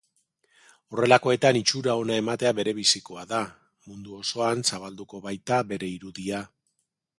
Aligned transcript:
Horrelakoetan 0.95 1.59
itxura 1.59 1.97
ona 2.05 2.15
ematea 2.21 2.55
berebizikoa 2.61 3.27
da, 3.35 3.43
mundu 3.91 4.17
osoan 4.23 4.67
zabalduko 4.73 5.23
baita 5.29 5.63
bere 5.75 5.95
irudia. 5.99 6.45